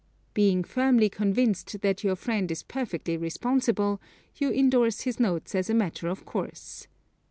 Being 0.33 0.63
firmly 0.63 1.09
convinced 1.09 1.79
that 1.81 2.03
your 2.03 2.15
friend 2.15 2.49
is 2.49 2.63
perfectly 2.63 3.17
responsible, 3.17 4.01
you 4.35 4.51
endorse 4.51 5.01
his 5.01 5.19
notes 5.19 5.53
as 5.53 5.69
a 5.69 5.75
matter 5.75 6.07
of 6.07 6.25
course. 6.25 6.87